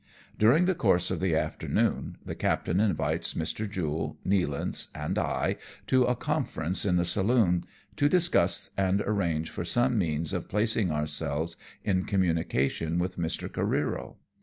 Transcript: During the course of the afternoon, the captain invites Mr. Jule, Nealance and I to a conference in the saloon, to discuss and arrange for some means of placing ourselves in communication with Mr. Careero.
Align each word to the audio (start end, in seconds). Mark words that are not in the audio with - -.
During 0.39 0.65
the 0.65 0.73
course 0.73 1.11
of 1.11 1.19
the 1.19 1.35
afternoon, 1.35 2.17
the 2.25 2.33
captain 2.33 2.79
invites 2.79 3.35
Mr. 3.35 3.69
Jule, 3.69 4.17
Nealance 4.27 4.87
and 4.95 5.15
I 5.19 5.57
to 5.85 6.05
a 6.05 6.15
conference 6.15 6.85
in 6.85 6.95
the 6.95 7.05
saloon, 7.05 7.65
to 7.97 8.09
discuss 8.09 8.71
and 8.75 9.01
arrange 9.01 9.51
for 9.51 9.63
some 9.63 9.99
means 9.99 10.33
of 10.33 10.49
placing 10.49 10.89
ourselves 10.89 11.55
in 11.83 12.05
communication 12.05 12.97
with 12.97 13.19
Mr. 13.19 13.47
Careero. 13.47 14.15